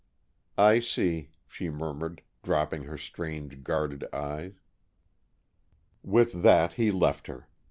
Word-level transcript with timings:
"I 0.57 0.79
see," 0.79 1.29
she 1.47 1.69
murmured, 1.69 2.23
dropping 2.41 2.85
her 2.85 2.97
strange, 2.97 3.61
guarded 3.63 4.03
eyes. 4.11 4.55
With 6.01 6.41
that 6.41 6.73
he 6.73 6.89
left 6.89 7.27
her. 7.27 7.47